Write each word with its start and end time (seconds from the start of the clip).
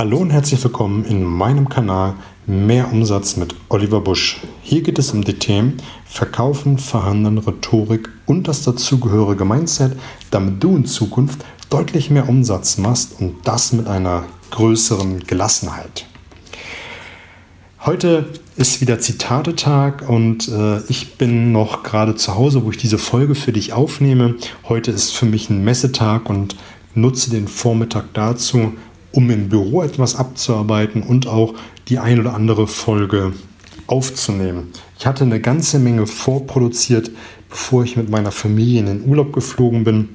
Hallo 0.00 0.16
und 0.16 0.30
herzlich 0.30 0.64
willkommen 0.64 1.04
in 1.04 1.22
meinem 1.22 1.68
Kanal 1.68 2.14
Mehr 2.46 2.90
Umsatz 2.90 3.36
mit 3.36 3.54
Oliver 3.68 4.00
Busch. 4.00 4.40
Hier 4.62 4.80
geht 4.80 4.98
es 4.98 5.12
um 5.12 5.22
die 5.24 5.34
Themen 5.34 5.76
Verkaufen, 6.06 6.78
Verhandeln, 6.78 7.36
Rhetorik 7.36 8.08
und 8.24 8.48
das 8.48 8.62
dazugehörige 8.62 9.44
Mindset, 9.44 9.98
damit 10.30 10.64
du 10.64 10.74
in 10.74 10.86
Zukunft 10.86 11.44
deutlich 11.68 12.08
mehr 12.08 12.30
Umsatz 12.30 12.78
machst 12.78 13.20
und 13.20 13.34
das 13.44 13.74
mit 13.74 13.88
einer 13.88 14.24
größeren 14.52 15.20
Gelassenheit. 15.26 16.06
Heute 17.84 18.24
ist 18.56 18.80
wieder 18.80 19.00
Zitatetag 19.00 20.08
und 20.08 20.48
äh, 20.48 20.80
ich 20.88 21.18
bin 21.18 21.52
noch 21.52 21.82
gerade 21.82 22.14
zu 22.14 22.36
Hause, 22.36 22.64
wo 22.64 22.70
ich 22.70 22.78
diese 22.78 22.96
Folge 22.96 23.34
für 23.34 23.52
dich 23.52 23.74
aufnehme. 23.74 24.36
Heute 24.66 24.92
ist 24.92 25.10
für 25.10 25.26
mich 25.26 25.50
ein 25.50 25.62
Messetag 25.62 26.30
und 26.30 26.56
nutze 26.94 27.28
den 27.28 27.48
Vormittag 27.48 28.14
dazu, 28.14 28.72
um 29.12 29.30
im 29.30 29.48
Büro 29.48 29.82
etwas 29.82 30.16
abzuarbeiten 30.16 31.02
und 31.02 31.26
auch 31.26 31.54
die 31.88 31.98
ein 31.98 32.20
oder 32.20 32.34
andere 32.34 32.66
Folge 32.66 33.32
aufzunehmen. 33.86 34.68
Ich 34.98 35.06
hatte 35.06 35.24
eine 35.24 35.40
ganze 35.40 35.78
Menge 35.78 36.06
vorproduziert, 36.06 37.10
bevor 37.48 37.84
ich 37.84 37.96
mit 37.96 38.08
meiner 38.08 38.30
Familie 38.30 38.80
in 38.80 38.86
den 38.86 39.04
Urlaub 39.08 39.32
geflogen 39.32 39.84
bin. 39.84 40.08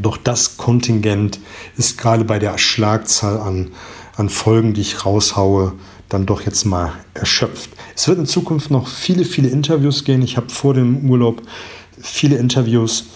Doch 0.00 0.16
das 0.16 0.56
Kontingent 0.56 1.38
ist 1.76 1.98
gerade 1.98 2.24
bei 2.24 2.38
der 2.38 2.58
Schlagzahl 2.58 3.38
an, 3.38 3.68
an 4.16 4.28
Folgen, 4.28 4.74
die 4.74 4.80
ich 4.80 5.04
raushaue, 5.04 5.74
dann 6.08 6.26
doch 6.26 6.42
jetzt 6.42 6.64
mal 6.64 6.92
erschöpft. 7.14 7.70
Es 7.94 8.08
wird 8.08 8.18
in 8.18 8.26
Zukunft 8.26 8.70
noch 8.70 8.88
viele, 8.88 9.24
viele 9.24 9.48
Interviews 9.48 10.04
gehen. 10.04 10.22
Ich 10.22 10.36
habe 10.36 10.50
vor 10.50 10.74
dem 10.74 11.08
Urlaub 11.08 11.42
viele 12.00 12.36
Interviews 12.36 13.06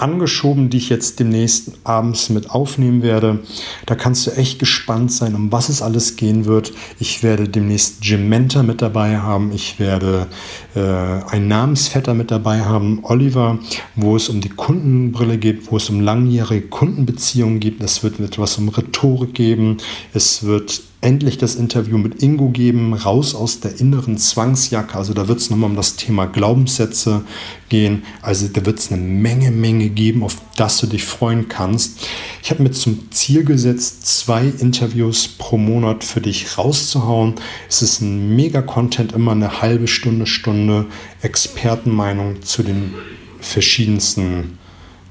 angeschoben, 0.00 0.70
die 0.70 0.78
ich 0.78 0.88
jetzt 0.88 1.20
demnächst 1.20 1.72
abends 1.84 2.30
mit 2.30 2.50
aufnehmen 2.50 3.02
werde. 3.02 3.40
Da 3.86 3.94
kannst 3.94 4.26
du 4.26 4.32
echt 4.32 4.58
gespannt 4.58 5.12
sein, 5.12 5.34
um 5.34 5.52
was 5.52 5.68
es 5.68 5.82
alles 5.82 6.16
gehen 6.16 6.44
wird. 6.44 6.72
Ich 6.98 7.22
werde 7.22 7.48
demnächst 7.48 8.04
Jim 8.04 8.28
Mentor 8.28 8.62
mit 8.62 8.82
dabei 8.82 9.18
haben. 9.18 9.52
Ich 9.52 9.78
werde 9.78 10.26
äh, 10.74 10.80
einen 10.80 11.48
Namensvetter 11.48 12.14
mit 12.14 12.30
dabei 12.30 12.60
haben, 12.60 13.00
Oliver, 13.02 13.58
wo 13.96 14.16
es 14.16 14.28
um 14.28 14.40
die 14.40 14.48
Kundenbrille 14.48 15.38
geht, 15.38 15.70
wo 15.70 15.76
es 15.76 15.90
um 15.90 16.00
langjährige 16.00 16.66
Kundenbeziehungen 16.68 17.60
geht. 17.60 17.80
Es 17.82 18.02
wird 18.02 18.20
etwas 18.20 18.58
um 18.58 18.68
Rhetorik 18.68 19.34
geben. 19.34 19.78
Es 20.12 20.42
wird 20.44 20.82
endlich 21.02 21.38
das 21.38 21.54
Interview 21.54 21.96
mit 21.96 22.22
Ingo 22.22 22.50
geben, 22.50 22.92
raus 22.92 23.34
aus 23.34 23.60
der 23.60 23.80
inneren 23.80 24.18
Zwangsjacke. 24.18 24.96
Also 24.96 25.14
da 25.14 25.28
wird 25.28 25.38
es 25.38 25.48
nochmal 25.48 25.70
um 25.70 25.76
das 25.76 25.96
Thema 25.96 26.26
Glaubenssätze 26.26 27.22
gehen. 27.70 28.02
Also 28.20 28.48
da 28.48 28.66
wird 28.66 28.78
es 28.78 28.92
eine 28.92 29.00
Menge, 29.00 29.50
Menge 29.50 29.88
geben, 29.88 30.22
auf 30.22 30.36
das 30.56 30.78
du 30.78 30.86
dich 30.86 31.04
freuen 31.04 31.48
kannst. 31.48 32.06
Ich 32.42 32.50
habe 32.50 32.62
mir 32.62 32.70
zum 32.70 33.10
Ziel 33.10 33.44
gesetzt, 33.44 34.06
zwei 34.06 34.44
Interviews 34.46 35.26
pro 35.26 35.56
Monat 35.56 36.04
für 36.04 36.20
dich 36.20 36.58
rauszuhauen. 36.58 37.34
Es 37.68 37.80
ist 37.80 38.02
ein 38.02 38.36
Mega-Content, 38.36 39.12
immer 39.12 39.32
eine 39.32 39.62
halbe 39.62 39.88
Stunde, 39.88 40.26
Stunde 40.26 40.86
Expertenmeinung 41.22 42.42
zu 42.42 42.62
den 42.62 42.92
verschiedensten 43.40 44.58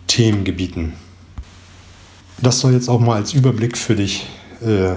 Themengebieten. 0.06 0.94
Das 2.42 2.59
soll 2.59 2.74
jetzt 2.74 2.90
auch 2.90 3.00
mal 3.00 3.16
als 3.16 3.34
Überblick 3.34 3.76
für 3.76 3.96
dich 3.96 4.28
äh, 4.62 4.94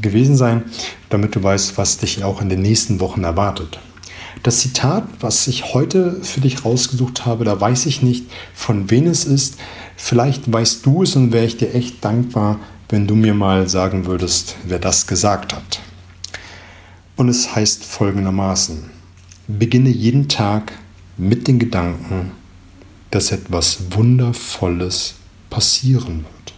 gewesen 0.00 0.36
sein, 0.36 0.64
damit 1.10 1.34
du 1.34 1.42
weißt, 1.42 1.76
was 1.78 1.98
dich 1.98 2.24
auch 2.24 2.40
in 2.40 2.48
den 2.48 2.62
nächsten 2.62 3.00
Wochen 3.00 3.24
erwartet. 3.24 3.78
Das 4.42 4.58
Zitat, 4.58 5.04
was 5.20 5.46
ich 5.46 5.72
heute 5.72 6.20
für 6.22 6.40
dich 6.40 6.64
rausgesucht 6.64 7.26
habe, 7.26 7.44
da 7.44 7.60
weiß 7.60 7.86
ich 7.86 8.02
nicht, 8.02 8.26
von 8.54 8.90
wem 8.90 9.06
es 9.06 9.24
ist. 9.24 9.56
Vielleicht 9.96 10.50
weißt 10.52 10.84
du 10.84 11.04
es 11.04 11.14
und 11.14 11.32
wäre 11.32 11.44
ich 11.44 11.58
dir 11.58 11.74
echt 11.74 12.04
dankbar, 12.04 12.58
wenn 12.88 13.06
du 13.06 13.14
mir 13.14 13.34
mal 13.34 13.68
sagen 13.68 14.06
würdest, 14.06 14.56
wer 14.64 14.78
das 14.78 15.06
gesagt 15.06 15.54
hat. 15.54 15.80
Und 17.14 17.28
es 17.28 17.54
heißt 17.54 17.84
folgendermaßen, 17.84 18.90
beginne 19.46 19.90
jeden 19.90 20.28
Tag 20.28 20.72
mit 21.16 21.46
den 21.46 21.58
Gedanken, 21.58 22.32
dass 23.10 23.30
etwas 23.30 23.78
Wundervolles 23.90 25.14
passieren 25.50 26.24
wird. 26.24 26.54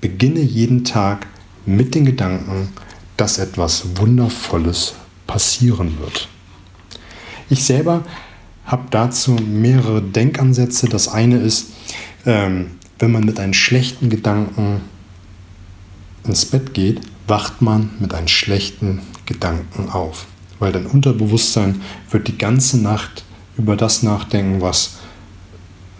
Beginne 0.00 0.40
jeden 0.40 0.84
Tag 0.84 1.26
mit 1.68 1.94
den 1.94 2.04
Gedanken, 2.04 2.68
dass 3.16 3.38
etwas 3.38 3.96
Wundervolles 3.96 4.94
passieren 5.26 5.98
wird. 6.00 6.28
Ich 7.50 7.64
selber 7.64 8.04
habe 8.64 8.84
dazu 8.90 9.32
mehrere 9.32 10.02
Denkansätze. 10.02 10.88
Das 10.88 11.08
eine 11.08 11.38
ist, 11.38 11.68
ähm, 12.26 12.72
wenn 12.98 13.12
man 13.12 13.24
mit 13.24 13.38
einem 13.40 13.54
schlechten 13.54 14.08
Gedanken 14.08 14.82
ins 16.24 16.44
Bett 16.44 16.74
geht, 16.74 17.00
wacht 17.26 17.62
man 17.62 17.90
mit 17.98 18.14
einem 18.14 18.28
schlechten 18.28 19.00
Gedanken 19.26 19.90
auf. 19.90 20.26
Weil 20.58 20.72
dein 20.72 20.86
Unterbewusstsein 20.86 21.82
wird 22.10 22.28
die 22.28 22.38
ganze 22.38 22.78
Nacht 22.78 23.24
über 23.56 23.76
das 23.76 24.02
nachdenken, 24.02 24.60
was 24.60 24.98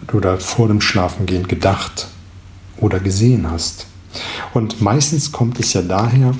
du 0.07 0.19
da 0.19 0.37
vor 0.37 0.67
dem 0.67 0.81
Schlafengehen 0.81 1.47
gedacht 1.47 2.07
oder 2.77 2.99
gesehen 2.99 3.49
hast. 3.49 3.88
Und 4.53 4.81
meistens 4.81 5.31
kommt 5.31 5.59
es 5.59 5.73
ja 5.73 5.81
daher, 5.81 6.33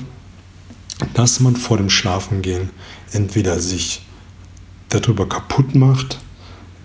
dass 1.14 1.40
man 1.40 1.56
vor 1.56 1.76
dem 1.76 1.90
Schlafengehen 1.90 2.70
entweder 3.12 3.60
sich 3.60 4.02
darüber 4.88 5.28
kaputt 5.28 5.74
macht, 5.74 6.18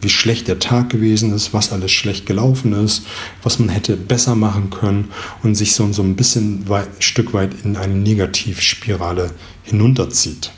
wie 0.02 0.09
schlecht 0.09 0.47
der 0.47 0.59
Tag 0.59 0.91
gewesen 0.91 1.34
ist, 1.34 1.53
was 1.53 1.72
alles 1.72 1.91
schlecht 1.91 2.25
gelaufen 2.28 2.74
ist, 2.74 3.08
was 3.41 3.58
man 3.58 3.69
hätte 3.69 3.97
besser 3.97 4.36
machen 4.36 4.69
können 4.69 5.12
und 5.41 5.56
sich 5.56 5.74
so, 5.74 5.91
so 5.91 6.03
ein 6.03 6.16
bisschen 6.16 6.69
weit, 6.69 6.90
Stück 7.00 7.34
weit 7.34 7.56
in 7.63 7.75
eine 7.75 7.96
Negativspirale 7.96 9.31
hinunterzieht. 9.63 10.52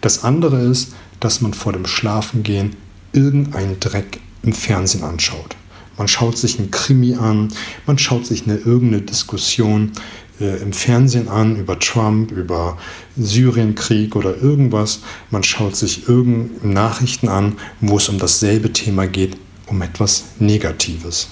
Das 0.00 0.22
andere 0.22 0.60
ist, 0.60 0.94
dass 1.18 1.40
man 1.40 1.52
vor 1.52 1.72
dem 1.72 1.86
Schlafengehen 1.86 2.76
irgendeinen 3.12 3.80
Dreck 3.80 4.20
im 4.42 4.52
Fernsehen 4.52 5.02
anschaut. 5.02 5.56
Man 6.00 6.08
schaut 6.08 6.38
sich 6.38 6.58
einen 6.58 6.70
Krimi 6.70 7.16
an, 7.16 7.48
man 7.84 7.98
schaut 7.98 8.24
sich 8.24 8.44
eine 8.44 8.56
irgendeine 8.56 9.02
Diskussion 9.02 9.92
äh, 10.40 10.56
im 10.62 10.72
Fernsehen 10.72 11.28
an 11.28 11.56
über 11.56 11.78
Trump, 11.78 12.30
über 12.30 12.78
Syrienkrieg 13.18 14.16
oder 14.16 14.34
irgendwas. 14.34 15.00
Man 15.30 15.42
schaut 15.42 15.76
sich 15.76 16.08
irgendeine 16.08 16.72
Nachrichten 16.72 17.28
an, 17.28 17.58
wo 17.82 17.98
es 17.98 18.08
um 18.08 18.16
dasselbe 18.16 18.72
Thema 18.72 19.06
geht, 19.06 19.36
um 19.66 19.82
etwas 19.82 20.24
Negatives. 20.38 21.28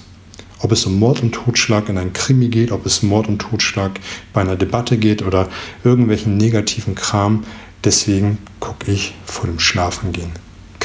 Ob 0.59 0.71
es 0.71 0.85
um 0.85 0.99
Mord 0.99 1.23
und 1.23 1.31
Totschlag 1.31 1.89
in 1.89 1.97
einem 1.97 2.13
Krimi 2.13 2.49
geht, 2.49 2.71
ob 2.71 2.85
es 2.85 3.01
Mord 3.01 3.27
und 3.27 3.39
Totschlag 3.39 3.99
bei 4.33 4.41
einer 4.41 4.55
Debatte 4.55 4.99
geht 4.99 5.23
oder 5.23 5.49
irgendwelchen 5.83 6.37
negativen 6.37 6.93
Kram. 6.93 7.43
Deswegen 7.83 8.37
gucke 8.59 8.91
ich 8.91 9.15
vor 9.25 9.47
dem 9.47 9.57
Schlafengehen 9.57 10.29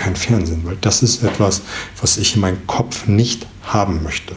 kein 0.04 0.16
Fernsehen, 0.16 0.60
weil 0.64 0.76
das 0.82 1.02
ist 1.02 1.22
etwas, 1.22 1.62
was 1.98 2.18
ich 2.18 2.34
in 2.34 2.42
meinem 2.42 2.66
Kopf 2.66 3.06
nicht 3.06 3.46
haben 3.62 4.02
möchte. 4.02 4.36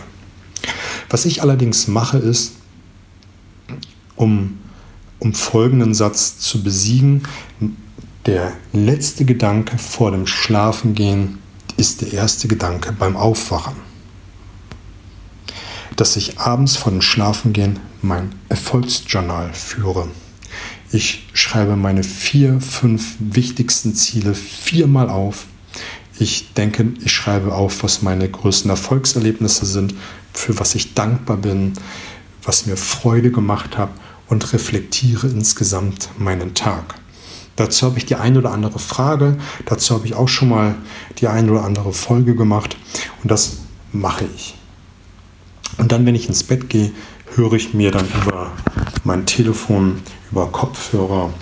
Was 1.09 1.25
ich 1.25 1.41
allerdings 1.41 1.89
mache, 1.89 2.17
ist, 2.17 2.53
um, 4.15 4.59
um 5.19 5.33
folgenden 5.33 5.93
Satz 5.93 6.39
zu 6.39 6.63
besiegen, 6.63 7.23
der 8.25 8.53
letzte 8.71 9.25
Gedanke 9.25 9.77
vor 9.77 10.11
dem 10.11 10.25
Schlafengehen 10.25 11.39
ist 11.75 12.01
der 12.01 12.13
erste 12.13 12.47
Gedanke 12.47 12.93
beim 12.93 13.17
Aufwachen. 13.17 13.75
Dass 15.97 16.15
ich 16.15 16.39
abends 16.39 16.77
vor 16.77 16.93
dem 16.93 17.01
Schlafengehen 17.01 17.79
mein 18.01 18.35
Erfolgsjournal 18.47 19.53
führe. 19.53 20.07
Ich 20.93 21.27
schreibe 21.33 21.75
meine 21.75 22.03
vier, 22.03 22.61
fünf 22.61 23.15
wichtigsten 23.19 23.95
Ziele 23.95 24.33
viermal 24.33 25.09
auf. 25.09 25.45
Ich 26.19 26.53
denke, 26.53 26.93
ich 27.03 27.11
schreibe 27.11 27.53
auf, 27.53 27.83
was 27.83 28.01
meine 28.01 28.27
größten 28.27 28.69
Erfolgserlebnisse 28.69 29.65
sind, 29.65 29.93
für 30.33 30.59
was 30.59 30.73
ich 30.75 30.93
dankbar 30.93 31.37
bin, 31.37 31.73
was 32.43 32.65
mir 32.65 32.77
Freude 32.77 33.31
gemacht 33.31 33.77
hat 33.77 33.89
und 34.27 34.53
reflektiere 34.53 35.27
insgesamt 35.27 36.09
meinen 36.17 36.53
Tag. 36.53 36.95
Dazu 37.55 37.87
habe 37.87 37.97
ich 37.97 38.05
die 38.05 38.15
eine 38.15 38.39
oder 38.39 38.51
andere 38.51 38.79
Frage, 38.79 39.37
dazu 39.65 39.95
habe 39.95 40.05
ich 40.05 40.13
auch 40.13 40.27
schon 40.27 40.49
mal 40.49 40.75
die 41.19 41.27
eine 41.27 41.51
oder 41.51 41.63
andere 41.63 41.91
Folge 41.91 42.35
gemacht 42.35 42.77
und 43.23 43.31
das 43.31 43.57
mache 43.91 44.25
ich. 44.35 44.55
Und 45.77 45.91
dann, 45.91 46.05
wenn 46.05 46.15
ich 46.15 46.27
ins 46.27 46.43
Bett 46.43 46.69
gehe, 46.69 46.91
höre 47.35 47.53
ich 47.53 47.73
mir 47.73 47.91
dann 47.91 48.07
über 48.23 48.51
mein 49.03 49.25
Telefon, 49.25 50.01
über 50.31 50.47
Kopfhörer 50.47 51.33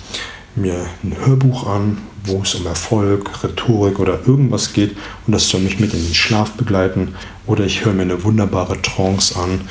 mir 0.55 0.85
ein 1.03 1.15
Hörbuch 1.25 1.67
an, 1.67 1.97
wo 2.27 2.41
es 2.41 2.55
um 2.55 2.65
Erfolg, 2.65 3.43
Rhetorik 3.43 3.99
oder 3.99 4.27
irgendwas 4.27 4.73
geht 4.73 4.95
und 5.25 5.33
das 5.33 5.49
soll 5.49 5.61
mich 5.61 5.79
mit 5.79 5.93
in 5.93 6.03
den 6.03 6.15
Schlaf 6.15 6.51
begleiten 6.51 7.15
oder 7.45 7.65
ich 7.65 7.85
höre 7.85 7.93
mir 7.93 8.03
eine 8.03 8.23
wunderbare 8.23 8.81
Trance 8.81 9.37
an, 9.37 9.61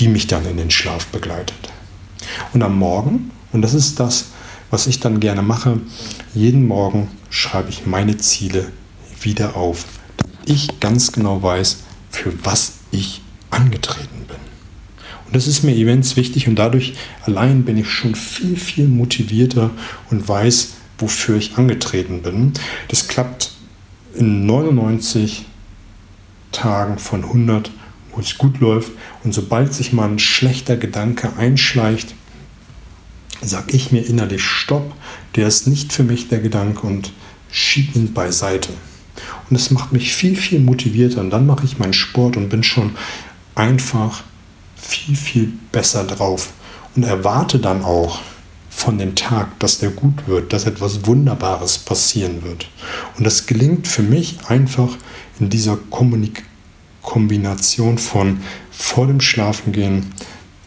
die 0.00 0.08
mich 0.08 0.26
dann 0.26 0.46
in 0.46 0.56
den 0.56 0.70
Schlaf 0.70 1.06
begleitet. 1.06 1.56
Und 2.52 2.62
am 2.62 2.78
Morgen, 2.78 3.30
und 3.52 3.62
das 3.62 3.74
ist 3.74 4.00
das, 4.00 4.26
was 4.70 4.86
ich 4.86 5.00
dann 5.00 5.20
gerne 5.20 5.42
mache, 5.42 5.78
jeden 6.34 6.66
Morgen 6.66 7.08
schreibe 7.30 7.70
ich 7.70 7.86
meine 7.86 8.16
Ziele 8.16 8.72
wieder 9.20 9.56
auf, 9.56 9.84
damit 10.16 10.38
ich 10.46 10.80
ganz 10.80 11.12
genau 11.12 11.42
weiß, 11.42 11.78
für 12.10 12.32
was 12.44 12.74
ich 12.90 13.22
angetreten 13.50 14.26
bin. 14.26 14.36
Und 15.26 15.36
das 15.36 15.46
ist 15.46 15.62
mir 15.62 15.74
immens 15.74 16.16
wichtig 16.16 16.48
und 16.48 16.56
dadurch 16.56 16.94
allein 17.24 17.64
bin 17.64 17.76
ich 17.76 17.88
schon 17.88 18.14
viel, 18.14 18.56
viel 18.56 18.88
motivierter 18.88 19.70
und 20.10 20.28
weiß, 20.28 20.74
wofür 20.98 21.36
ich 21.36 21.56
angetreten 21.56 22.22
bin. 22.22 22.52
Das 22.88 23.08
klappt 23.08 23.52
in 24.14 24.46
99 24.46 25.46
Tagen 26.52 26.98
von 26.98 27.24
100, 27.24 27.70
wo 28.12 28.20
es 28.20 28.38
gut 28.38 28.60
läuft. 28.60 28.92
Und 29.24 29.34
sobald 29.34 29.74
sich 29.74 29.92
mal 29.92 30.08
ein 30.08 30.18
schlechter 30.18 30.76
Gedanke 30.76 31.32
einschleicht, 31.36 32.14
sage 33.42 33.72
ich 33.76 33.92
mir 33.92 34.06
innerlich 34.06 34.42
Stopp, 34.42 34.94
der 35.34 35.48
ist 35.48 35.66
nicht 35.66 35.92
für 35.92 36.04
mich 36.04 36.28
der 36.28 36.40
Gedanke 36.40 36.86
und 36.86 37.12
schiebe 37.50 37.98
ihn 37.98 38.14
beiseite. 38.14 38.70
Und 39.50 39.56
es 39.56 39.70
macht 39.70 39.92
mich 39.92 40.14
viel, 40.14 40.36
viel 40.36 40.60
motivierter. 40.60 41.20
Und 41.20 41.30
dann 41.30 41.46
mache 41.46 41.64
ich 41.64 41.78
meinen 41.78 41.92
Sport 41.92 42.36
und 42.36 42.48
bin 42.48 42.62
schon 42.62 42.96
einfach 43.54 44.22
viel, 44.76 45.16
viel 45.16 45.52
besser 45.72 46.04
drauf. 46.04 46.52
Und 46.96 47.02
erwarte 47.02 47.58
dann 47.58 47.82
auch 47.82 48.20
von 48.74 48.98
dem 48.98 49.14
Tag, 49.14 49.58
dass 49.60 49.78
der 49.78 49.90
gut 49.90 50.26
wird, 50.26 50.52
dass 50.52 50.66
etwas 50.66 51.06
Wunderbares 51.06 51.78
passieren 51.78 52.42
wird. 52.42 52.68
Und 53.16 53.24
das 53.24 53.46
gelingt 53.46 53.86
für 53.88 54.02
mich 54.02 54.38
einfach 54.48 54.96
in 55.40 55.48
dieser 55.48 55.76
Kommunik 55.90 56.44
Kombination 57.02 57.98
von 57.98 58.40
vor 58.70 59.06
dem 59.06 59.20
Schlafengehen, 59.20 60.12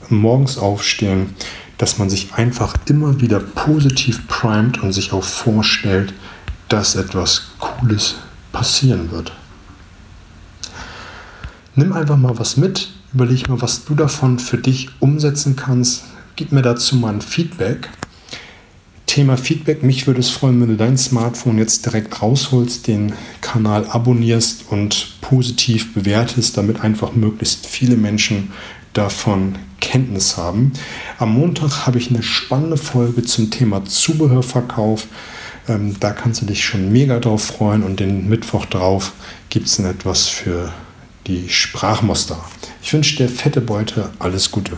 morgens 0.09 0.57
aufstehen, 0.57 1.35
dass 1.77 1.97
man 1.97 2.09
sich 2.09 2.33
einfach 2.35 2.75
immer 2.87 3.19
wieder 3.19 3.39
positiv 3.39 4.27
primet 4.27 4.81
und 4.81 4.93
sich 4.93 5.11
auch 5.11 5.23
vorstellt, 5.23 6.13
dass 6.69 6.95
etwas 6.95 7.49
Cooles 7.59 8.15
passieren 8.51 9.11
wird. 9.11 9.33
Nimm 11.75 11.93
einfach 11.93 12.17
mal 12.17 12.39
was 12.39 12.57
mit, 12.57 12.89
überleg 13.13 13.49
mal, 13.49 13.61
was 13.61 13.85
du 13.85 13.93
davon 13.93 14.39
für 14.39 14.57
dich 14.57 14.89
umsetzen 14.99 15.55
kannst. 15.55 16.05
Gib 16.37 16.51
mir 16.51 16.61
dazu 16.61 16.95
mal 16.97 17.15
ein 17.15 17.21
Feedback. 17.21 17.89
Thema 19.07 19.37
Feedback. 19.37 19.81
Mich 19.81 20.05
würde 20.05 20.19
es 20.19 20.29
freuen, 20.29 20.61
wenn 20.61 20.67
du 20.67 20.75
dein 20.75 20.95
Smartphone 20.95 21.57
jetzt 21.57 21.83
direkt 21.83 22.21
rausholst, 22.21 22.85
den 22.85 23.13
Kanal 23.41 23.87
abonnierst 23.87 24.65
und 24.69 25.19
positiv 25.21 25.95
bewertest, 25.95 26.55
damit 26.55 26.81
einfach 26.81 27.13
möglichst 27.13 27.65
viele 27.65 27.97
Menschen 27.97 28.51
davon 28.93 29.55
Kenntnis 29.81 30.37
haben. 30.37 30.73
Am 31.17 31.33
Montag 31.33 31.87
habe 31.87 31.97
ich 31.97 32.11
eine 32.11 32.21
spannende 32.21 32.77
Folge 32.77 33.23
zum 33.23 33.49
Thema 33.49 33.83
Zubehörverkauf. 33.85 35.07
Ähm, 35.67 35.95
da 35.99 36.11
kannst 36.11 36.43
du 36.43 36.45
dich 36.45 36.63
schon 36.63 36.91
mega 36.91 37.19
drauf 37.19 37.45
freuen 37.45 37.81
und 37.81 37.99
den 37.99 38.29
Mittwoch 38.29 38.67
drauf 38.67 39.13
gibt 39.49 39.65
es 39.65 39.79
etwas 39.79 40.27
für 40.27 40.71
die 41.25 41.49
Sprachmuster. 41.49 42.37
Ich 42.83 42.93
wünsche 42.93 43.17
dir 43.17 43.27
fette 43.27 43.59
Beute, 43.59 44.11
alles 44.19 44.51
Gute. 44.51 44.77